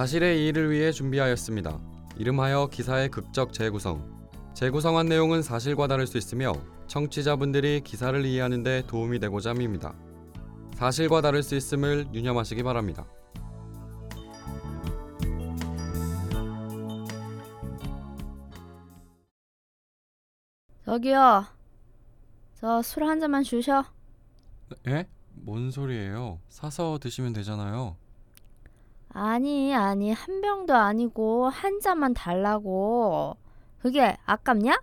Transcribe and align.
사실의 0.00 0.42
이의를 0.42 0.70
위해 0.70 0.92
준비하였습니다. 0.92 1.80
이름하여 2.18 2.66
기사의 2.70 3.08
극적 3.08 3.54
재구성. 3.54 4.28
재구성한 4.52 5.06
내용은 5.06 5.40
사실과 5.40 5.86
다를 5.86 6.06
수 6.06 6.18
있으며 6.18 6.52
청취자분들이 6.86 7.80
기사를 7.80 8.22
이해하는 8.26 8.62
데 8.62 8.82
도움이 8.86 9.20
되고자 9.20 9.50
합니다. 9.52 9.94
사실과 10.74 11.22
다를 11.22 11.42
수 11.42 11.54
있음을 11.56 12.08
유념하시기 12.12 12.62
바랍니다. 12.62 13.06
저기요. 20.84 21.46
저 22.60 22.78
술 22.80 23.04
한 23.08 23.20
잔만 23.20 23.42
주셔. 23.42 23.84
에? 24.86 25.06
뭔 25.32 25.70
소리예요? 25.70 26.40
사서 26.48 26.98
드시면 27.00 27.32
되잖아요. 27.34 27.96
아니, 29.10 29.74
아니, 29.74 30.12
한 30.12 30.40
병도 30.40 30.74
아니고 30.74 31.48
한 31.48 31.80
잔만 31.80 32.14
달라고. 32.14 33.36
그게 33.78 34.16
아깝냐? 34.26 34.78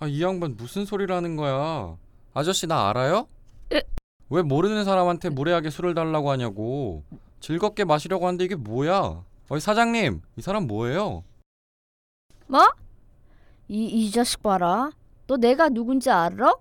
아, 0.00 0.06
이 0.06 0.22
양반 0.22 0.56
무슨 0.56 0.84
소리를 0.84 1.12
하는 1.14 1.34
거야? 1.34 1.96
아저씨 2.32 2.68
나 2.68 2.88
알아요? 2.88 3.26
에? 3.72 3.82
왜 4.30 4.42
모르는 4.42 4.84
사람한테 4.84 5.28
무례하게 5.28 5.70
술을 5.70 5.94
달라고 5.94 6.30
하냐고. 6.30 7.02
즐겁게 7.40 7.84
마시려고 7.84 8.26
하는데 8.26 8.44
이게 8.44 8.54
뭐야? 8.54 9.24
어이 9.48 9.58
사장님, 9.58 10.22
이 10.36 10.40
사람 10.40 10.68
뭐예요? 10.68 11.24
뭐? 12.46 12.60
이, 13.66 13.86
이 13.86 14.10
자식 14.12 14.40
봐라. 14.40 14.90
너 15.26 15.36
내가 15.36 15.68
누군지 15.68 16.10
알아? 16.10 16.54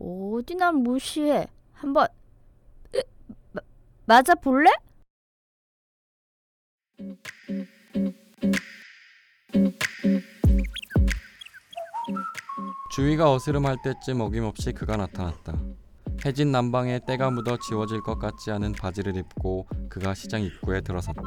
어디 0.00 0.54
난 0.54 0.76
무시해. 0.76 1.48
한번 1.72 2.04
으, 2.04 2.08
마, 2.08 2.08
맞아 4.10 4.34
볼래? 4.34 4.68
주위가 12.90 13.32
어스름할 13.32 13.76
때쯤 13.82 14.20
어김없이 14.20 14.72
그가 14.72 14.96
나타났다. 14.96 15.54
해진 16.26 16.50
난방에 16.50 17.00
때가 17.06 17.30
묻어 17.30 17.56
지워질 17.56 18.02
것 18.02 18.18
같지 18.18 18.50
않은 18.50 18.72
바지를 18.72 19.16
입고 19.16 19.68
그가 19.88 20.14
시장 20.14 20.42
입구에 20.42 20.80
들어섰다. 20.80 21.22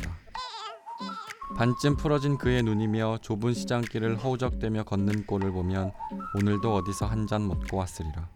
반쯤 1.55 1.95
풀어진 1.97 2.37
그의 2.37 2.63
눈이며 2.63 3.19
좁은 3.21 3.53
시장길을 3.53 4.17
허우적대며 4.17 4.83
걷는 4.83 5.25
꼴을 5.25 5.51
보면 5.51 5.93
오늘도 6.35 6.75
어디서 6.75 7.05
한 7.05 7.27
잔 7.27 7.47
먹고 7.47 7.77
왔으리라. 7.77 8.27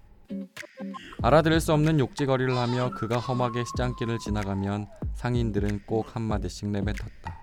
알아들을 1.22 1.60
수 1.60 1.74
없는 1.74 2.00
욕지거리를 2.00 2.56
하며 2.56 2.92
그가 2.92 3.18
험하게 3.18 3.64
시장길을 3.66 4.20
지나가면 4.20 4.88
상인들은 5.16 5.82
꼭 5.86 6.16
한마디씩 6.16 6.70
내뱉었다. 6.70 7.38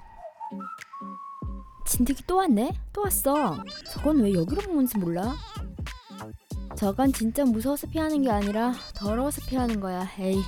진드기 1.87 2.25
또 2.27 2.37
왔네? 2.37 2.73
또 2.93 3.03
왔어. 3.03 3.57
저건 3.91 4.21
왜 4.23 4.33
여기로 4.33 4.71
오는지 4.71 4.99
몰라? 4.99 5.35
저건 6.77 7.13
진짜 7.13 7.45
무서워서 7.45 7.87
피하는 7.89 8.23
게 8.23 8.31
아니라 8.31 8.73
더러워서 8.95 9.43
피하는 9.47 9.81
거야. 9.81 10.09
에이. 10.19 10.43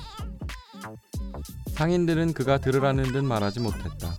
상인들은 1.73 2.33
그가 2.33 2.57
들으라는 2.57 3.11
듯 3.11 3.23
말하지 3.23 3.59
못했다. 3.59 4.13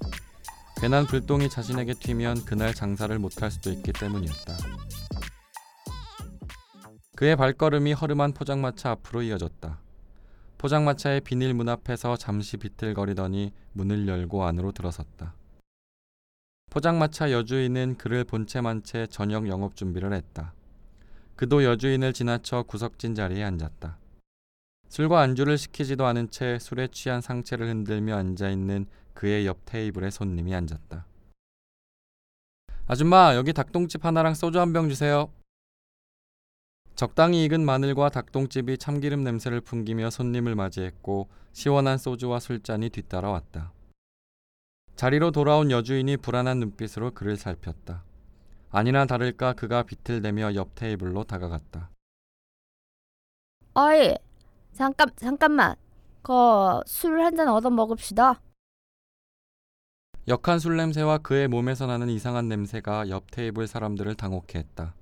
괜한 0.81 1.07
불똥이 1.07 1.51
자신에게 1.51 1.95
튀면 1.95 2.45
그날 2.45 2.73
장사를 2.73 3.19
못할 3.19 3.51
수도 3.51 3.71
있기 3.73 3.93
때문이었다. 3.93 4.57
그의 7.19 7.35
발걸음이 7.35 7.95
허름한 7.95 8.33
포장마차 8.33 8.93
앞으로 8.93 9.23
이어졌다. 9.23 9.81
포장마차의 10.57 11.23
비닐 11.23 11.53
문 11.53 11.69
앞에서 11.69 12.17
잠시 12.17 12.57
비틀거리더니 12.57 13.53
문을 13.73 14.07
열고 14.07 14.45
안으로 14.45 14.71
들어섰다. 14.71 15.35
포장마차 16.71 17.33
여주인은 17.33 17.97
그를 17.99 18.23
본체만 18.23 18.85
채 18.85 19.09
저녁 19.09 19.49
영업 19.49 19.75
준비를 19.75 20.13
했다. 20.13 20.55
그도 21.35 21.65
여주인을 21.65 22.13
지나쳐 22.13 22.63
구석진 22.63 23.17
자리에 23.17 23.43
앉았다. 23.43 23.99
술과 24.89 25.21
안주를 25.21 25.59
시키지도 25.59 26.07
않은 26.07 26.31
채 26.31 26.61
술에 26.61 26.87
취한 26.87 27.21
상체를 27.21 27.69
흔들며 27.69 28.15
앉아 28.15 28.49
있는 28.49 28.87
그의 29.15 29.45
옆 29.45 29.65
테이블에 29.65 30.11
손님이 30.11 30.55
앉았다. 30.55 31.05
아줌마, 32.87 33.35
여기 33.35 33.53
닭똥집 33.53 34.05
하나랑 34.05 34.35
소주 34.35 34.61
한 34.61 34.73
병 34.73 34.89
주세요. 34.89 35.33
적당히 37.03 37.45
익은 37.45 37.65
마늘과 37.65 38.09
닭똥집이 38.09 38.77
참기름 38.79 39.23
냄새를 39.23 39.61
풍기며 39.61 40.11
손님을 40.11 40.57
맞이했고 40.57 41.29
시원한 41.53 41.97
소주와 41.97 42.41
술잔이 42.41 42.91
뒤따라왔다. 42.91 43.73
자리로 44.97 45.31
돌아온 45.31 45.71
여주인이 45.71 46.17
불안한 46.17 46.59
눈빛으로 46.59 47.13
그를 47.13 47.37
살폈다. 47.37 48.03
아니나 48.71 49.07
다를까 49.07 49.53
그가 49.53 49.85
비틀대며 49.85 50.57
옆 50.57 50.75
테이블로 50.75 51.23
다가갔다. 51.23 51.89
어이. 53.75 54.17
잠깐 54.73 55.09
잠깐만. 55.15 55.77
그 56.23 56.33
술 56.89 57.21
한 57.21 57.37
잔 57.37 57.47
얻어 57.47 57.71
먹읍시다. 57.71 58.41
역한 60.27 60.59
술 60.59 60.77
냄새와 60.77 61.19
그의 61.19 61.47
몸에서 61.47 61.87
나는 61.87 62.09
이상한 62.09 62.49
냄새가 62.49 63.09
옆 63.09 63.31
테이블 63.31 63.69
사람들을 63.69 64.17
당혹해 64.17 64.47
했다. 64.57 64.95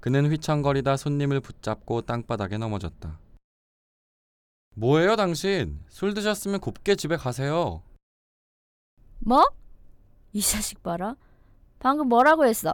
그는 0.00 0.30
휘청거리다 0.30 0.96
손님을 0.96 1.40
붙잡고 1.40 2.02
땅바닥에 2.02 2.56
넘어졌다. 2.58 3.18
뭐예요, 4.76 5.16
당신? 5.16 5.80
술 5.88 6.14
드셨으면 6.14 6.60
곱게 6.60 6.94
집에 6.96 7.16
가세요. 7.16 7.82
뭐? 9.18 9.44
이 10.32 10.40
자식 10.40 10.82
봐라. 10.82 11.16
방금 11.78 12.08
뭐라고 12.08 12.46
했어? 12.46 12.72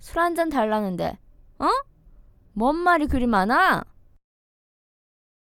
술 0.00 0.18
한 0.18 0.34
잔 0.34 0.48
달라는데. 0.50 1.18
어? 1.58 1.66
뭔 2.52 2.76
말이 2.76 3.06
그리 3.06 3.26
많아? 3.26 3.84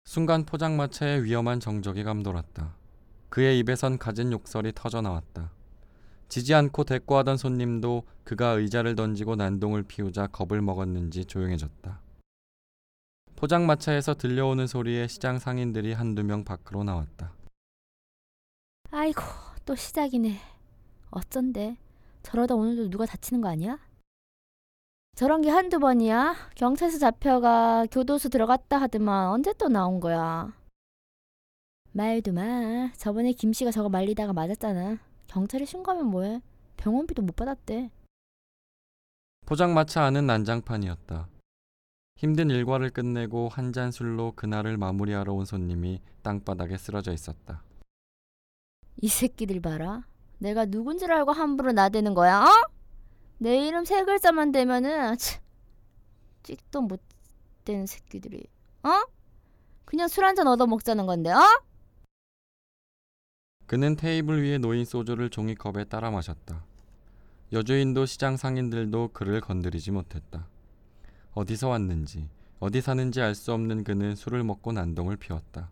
순간 0.05 0.45
포장마차에 0.45 1.23
위험한 1.23 1.61
정적이 1.61 2.05
감돌았다. 2.05 2.75
그의 3.29 3.59
입에선 3.61 3.99
갖은 3.99 4.33
욕설이 4.33 4.73
터져 4.75 5.01
나왔다. 5.01 5.51
지지 6.33 6.55
않고 6.55 6.85
대꾸하던 6.85 7.37
손님도 7.37 8.05
그가 8.25 8.53
의자를 8.53 8.95
던지고 8.95 9.37
난동을 9.37 9.83
피우자 9.83 10.27
겁을 10.27 10.63
먹었는지 10.63 11.27
조용해졌다. 11.27 12.01
포장마차에서 13.37 14.15
들려오는 14.15 14.67
소리에 14.67 15.09
시장 15.09 15.39
상인들이 15.39 15.93
한두 15.93 16.25
명 16.25 16.43
밖으로 16.43 16.85
나왔다. 16.85 17.35
아이고 18.93 19.21
또 19.67 19.75
시작이네. 19.75 20.41
어쩐데? 21.11 21.77
저러다 22.23 22.55
오늘도 22.55 22.89
누가 22.89 23.05
다치는 23.05 23.43
거 23.43 23.51
아니야? 23.51 23.79
저런 25.15 25.43
게 25.43 25.51
한두 25.51 25.81
번이야? 25.81 26.35
경찰서 26.55 26.97
잡혀가 26.97 27.89
교도소 27.91 28.31
들어갔다 28.31 28.81
하더만 28.81 29.29
언제 29.29 29.53
또 29.59 29.69
나온 29.69 30.01
거야? 30.01 30.57
말도 31.93 32.33
마. 32.33 32.91
저번에 32.97 33.33
김 33.33 33.53
씨가 33.53 33.71
저거 33.71 33.91
말리다가 33.91 34.33
맞았잖아. 34.33 35.12
경찰에 35.33 35.65
신고하면 35.65 36.07
뭐해? 36.09 36.43
병원비도 36.77 37.23
못 37.23 37.35
받았대. 37.35 37.91
포장마차 39.47 40.05
안은 40.05 40.27
난장판이었다. 40.27 41.27
힘든 42.17 42.51
일과를 42.51 42.91
끝내고 42.91 43.49
한 43.49 43.73
잔 43.73 43.91
술로 43.91 44.33
그날을 44.37 44.77
마무리하러 44.77 45.33
온 45.33 45.47
손님이 45.47 46.03
땅바닥에 46.23 46.77
쓰러져 46.77 47.13
있었다. 47.15 47.63
이 49.01 49.09
새끼들 49.09 49.61
봐라. 49.63 50.07
내가 50.39 50.67
누군지를 50.67 51.15
알고 51.15 51.33
함부로 51.33 51.73
나대는 51.73 52.13
거야, 52.13 52.43
어? 52.45 52.49
내 53.39 53.67
이름 53.67 53.87
세 53.87 54.05
글자만 54.05 54.53
되면은 54.53 55.17
치, 55.17 55.39
찍도 56.43 56.83
못 56.83 57.01
되는 57.65 57.87
새끼들이, 57.87 58.45
어? 58.83 58.91
그냥 59.87 60.09
술 60.09 60.25
한 60.25 60.35
잔 60.37 60.47
얻어 60.47 60.67
먹자는 60.67 61.07
건데, 61.07 61.31
어? 61.33 61.41
그는 63.67 63.97
테이블 63.97 64.43
위에 64.43 64.59
놓인 64.59 64.85
소주를 64.85 65.31
종이컵에 65.31 65.85
따라 65.85 66.11
마셨다. 66.11 66.65
여주인도 67.53 68.07
시장 68.07 68.37
상인들도 68.37 69.11
그를 69.13 69.41
건드리지 69.41 69.91
못했다. 69.91 70.47
어디서 71.33 71.69
왔는지, 71.69 72.29
어디 72.61 72.81
사는지 72.81 73.21
알 73.21 73.35
수 73.35 73.53
없는 73.53 73.85
그는 73.85 74.15
술을 74.15 74.45
먹고 74.45 74.73
난동을 74.73 75.17
피웠다. 75.17 75.71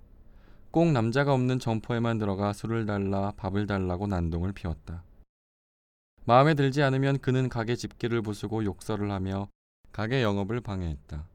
꼭 0.71 0.93
남자가 0.93 1.35
없는 1.35 1.59
점포에만 1.59 2.19
들어가 2.19 2.53
술을 2.53 2.87
달라 2.87 3.33
밥을 3.37 3.67
달라고 3.67 4.07
난동을 4.07 4.53
피웠다. 4.53 5.03
마음에 6.25 6.55
들지 6.55 6.83
않으면 6.83 7.19
그는 7.19 7.49
가게 7.49 7.77
집기를 7.77 8.23
부수고 8.23 8.65
욕설을 8.65 9.11
하며 9.11 9.49
가게 9.91 10.23
영업을 10.23 10.61
방해했다. 10.61 11.27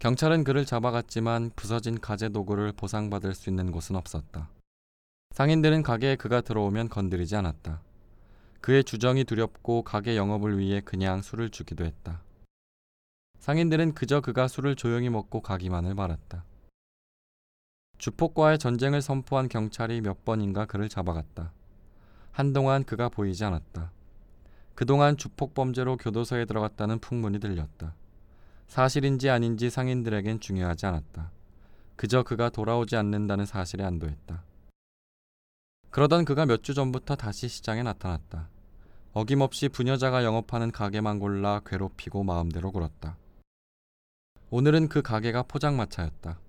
경찰은 0.00 0.44
그를 0.44 0.64
잡아갔지만 0.64 1.50
부서진 1.54 2.00
가재 2.00 2.30
도구를 2.30 2.72
보상받을 2.72 3.34
수 3.34 3.48
있는 3.50 3.70
곳은 3.70 3.94
없었다. 3.96 4.50
상인들은 5.34 5.82
가게에 5.82 6.14
그가 6.14 6.40
들어오면 6.42 6.90
건드리지 6.90 7.34
않았다. 7.34 7.82
그의 8.60 8.84
주정이 8.84 9.24
두렵고 9.24 9.82
가게 9.82 10.16
영업을 10.16 10.60
위해 10.60 10.80
그냥 10.80 11.22
술을 11.22 11.50
주기도 11.50 11.84
했다. 11.84 12.22
상인들은 13.40 13.94
그저 13.94 14.20
그가 14.20 14.46
술을 14.46 14.76
조용히 14.76 15.10
먹고 15.10 15.40
가기만을 15.40 15.96
바랐다. 15.96 16.44
주폭과의 17.98 18.60
전쟁을 18.60 19.02
선포한 19.02 19.48
경찰이 19.48 20.02
몇 20.02 20.24
번인가 20.24 20.66
그를 20.66 20.88
잡아갔다. 20.88 21.52
한동안 22.30 22.84
그가 22.84 23.08
보이지 23.08 23.44
않았다. 23.44 23.90
그동안 24.76 25.16
주폭 25.16 25.52
범죄로 25.52 25.96
교도소에 25.96 26.44
들어갔다는 26.44 27.00
풍문이 27.00 27.40
들렸다. 27.40 27.96
사실인지 28.68 29.30
아닌지 29.30 29.68
상인들에겐 29.68 30.38
중요하지 30.38 30.86
않았다. 30.86 31.32
그저 31.96 32.22
그가 32.22 32.50
돌아오지 32.50 32.94
않는다는 32.94 33.46
사실에 33.46 33.82
안도했다. 33.82 34.53
그러던 35.94 36.24
그가 36.24 36.44
몇 36.44 36.64
주 36.64 36.74
전부터 36.74 37.14
다시 37.14 37.46
시장에 37.46 37.84
나타났다. 37.84 38.48
어김없이 39.12 39.68
부녀자가 39.68 40.24
영업하는 40.24 40.72
가게만 40.72 41.20
골라 41.20 41.60
괴롭히고 41.64 42.24
마음대로 42.24 42.72
굴었다. 42.72 43.16
오늘은 44.50 44.88
그 44.88 45.02
가게가 45.02 45.44
포장마차였다. 45.44 46.40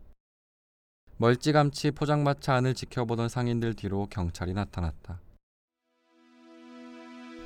멀찌감치 1.18 1.92
포장마차 1.92 2.56
안을 2.56 2.74
지켜보던 2.74 3.30
상인들 3.30 3.75
뒤로 3.75 4.07
경찰이 4.09 4.56
나타났다. 4.56 5.21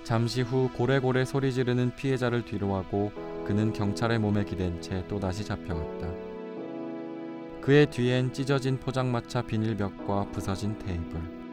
잠시 0.06 0.42
후 0.42 0.70
고래고래 0.78 1.26
소리 1.26 1.52
지르는 1.52 1.98
피해자를 1.98 2.46
뒤로하고 2.46 3.12
그는 3.46 3.74
경찰의 3.74 4.20
몸에 4.20 4.46
기댄 4.46 4.82
채 4.82 5.06
또다시 5.10 5.44
잡혀갔다. 5.44 6.08
그의 7.60 7.88
뒤엔 7.88 8.32
찢어진 8.32 8.80
포장마차 8.80 9.42
비닐벽과 9.42 10.32
부서진 10.32 10.80
테이블, 10.80 11.49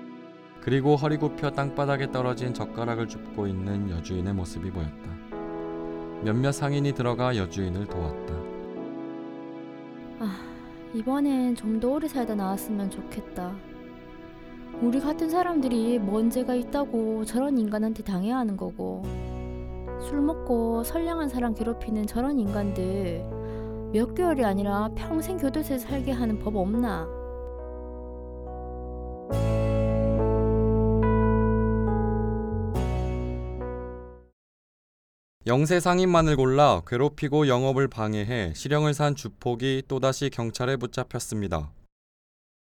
그리고 0.67 0.97
허리 0.97 1.17
굽혀 1.17 1.53
땅바닥에 1.53 2.11
떨어진 2.11 2.53
젓가락을 2.53 3.07
줍고 3.07 3.47
있는 3.47 3.89
여주인의 3.89 4.35
모습이 4.35 4.69
보였다. 4.73 5.11
몇몇 6.25 6.51
상인이 6.51 6.93
들어가 6.93 7.37
여주인을 7.37 7.87
도왔다. 7.87 8.35
이번엔 10.93 11.55
좀 11.55 11.79
더 11.79 11.91
오래 11.91 12.09
살다 12.09 12.35
나왔으면 12.35 12.91
좋겠다. 12.91 13.55
우리 14.81 14.99
같은 14.99 15.31
사람들이 15.31 16.01
뭔 16.01 16.31
죄가 16.31 16.55
있다고 16.57 17.25
저런 17.25 17.59
인간한테 17.59 18.03
당해야 18.03 18.37
하는 18.39 18.57
거고 18.57 19.03
술 20.01 20.21
먹고 20.21 20.83
선량한 20.83 21.29
사람 21.29 21.55
괴롭히는 21.55 22.07
저런 22.09 22.41
인간들 22.41 23.25
몇 23.93 24.15
개월이 24.15 24.45
아니라 24.45 24.91
평생 24.97 25.37
교도소에 25.37 25.79
살게 25.79 26.11
하는 26.13 26.41
법 26.41 26.57
없나? 26.57 27.07
영세 35.47 35.79
상인만을 35.79 36.35
골라 36.35 36.83
괴롭히고 36.89 37.47
영업을 37.47 37.87
방해해 37.87 38.53
실형을 38.57 38.95
산 38.95 39.15
주폭이 39.15 39.85
또다시 39.87 40.29
경찰에 40.29 40.75
붙잡혔습니다. 40.75 41.71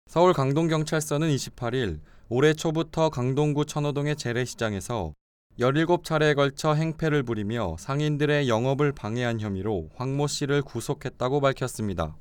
서울 0.06 0.32
강동경찰서는 0.32 1.30
28일 1.30 1.98
올해 2.28 2.54
초부터 2.54 3.10
강동구 3.10 3.66
천호동의 3.66 4.14
재래시장에서 4.14 5.14
17차례에 5.58 6.36
걸쳐 6.36 6.74
행패를 6.74 7.24
부리며 7.24 7.74
상인들의 7.76 8.48
영업을 8.48 8.92
방해한 8.92 9.40
혐의로 9.40 9.90
황모 9.96 10.28
씨를 10.28 10.62
구속했다고 10.62 11.40
밝혔습니다. 11.40 12.14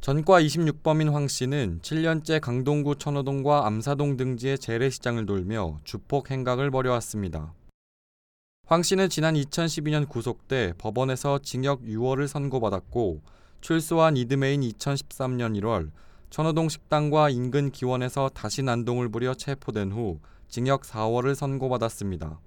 전과 0.00 0.42
26범인 0.42 1.12
황 1.12 1.28
씨는 1.28 1.78
7년째 1.80 2.40
강동구 2.40 2.96
천호동과 2.96 3.68
암사동 3.68 4.16
등지의 4.16 4.58
재래시장을 4.58 5.26
돌며 5.26 5.78
주폭 5.84 6.32
행각을 6.32 6.72
벌여왔습니다. 6.72 7.54
황 8.68 8.82
씨는 8.82 9.08
지난 9.08 9.34
2012년 9.36 10.08
구속돼 10.08 10.72
법원에서 10.76 11.38
징역 11.38 11.82
6월을 11.82 12.26
선고받았고 12.26 13.22
출소한 13.60 14.16
이듬해인 14.16 14.60
2013년 14.62 15.56
1월 15.60 15.92
천호동 16.30 16.68
식당과 16.68 17.30
인근 17.30 17.70
기원에서 17.70 18.28
다시 18.30 18.64
난동을 18.64 19.08
부려 19.08 19.34
체포된 19.34 19.92
후 19.92 20.18
징역 20.48 20.82
4월을 20.82 21.36
선고받았습니다. 21.36 22.40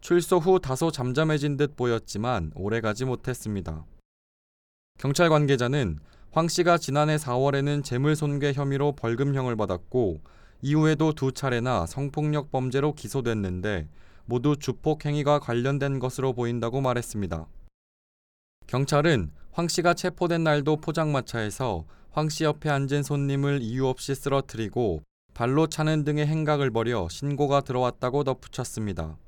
출소 0.00 0.38
후 0.38 0.58
다소 0.58 0.90
잠잠해진 0.90 1.58
듯 1.58 1.76
보였지만 1.76 2.50
오래가지 2.56 3.04
못했습니다. 3.04 3.86
경찰 4.98 5.28
관계자는 5.28 6.00
황 6.32 6.48
씨가 6.48 6.78
지난해 6.78 7.18
4월에는 7.18 7.84
재물손괴 7.84 8.52
혐의로 8.52 8.90
벌금형을 8.96 9.54
받았고 9.54 10.20
이후에도 10.62 11.12
두 11.12 11.30
차례나 11.30 11.86
성폭력 11.86 12.50
범죄로 12.50 12.94
기소됐는데 12.94 13.86
모두 14.26 14.56
주폭 14.56 15.04
행위가 15.04 15.38
관련된 15.38 15.98
것으로 15.98 16.32
보인다고 16.32 16.80
말했습니다. 16.80 17.46
경찰은 18.66 19.30
황 19.52 19.68
씨가 19.68 19.94
체포된 19.94 20.42
날도 20.42 20.76
포장마차에서 20.76 21.84
황 22.10 22.28
씨 22.28 22.44
옆에 22.44 22.70
앉은 22.70 23.02
손님을 23.02 23.60
이유 23.60 23.86
없이 23.86 24.14
쓰러뜨리고 24.14 25.02
발로 25.34 25.66
차는 25.66 26.04
등의 26.04 26.26
행각을 26.26 26.70
벌여 26.70 27.08
신고가 27.10 27.62
들어왔다고 27.62 28.22
덧붙였습니다. 28.22 29.18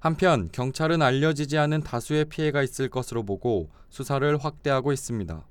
한편 0.00 0.50
경찰은 0.52 1.00
알려지지 1.00 1.56
않은 1.56 1.80
다수의 1.80 2.26
피해가 2.26 2.62
있을 2.62 2.90
것으로 2.90 3.22
보고 3.22 3.70
수사를 3.88 4.36
확대하고 4.36 4.92
있습니다. 4.92 5.46